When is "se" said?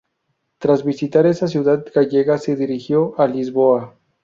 2.39-2.55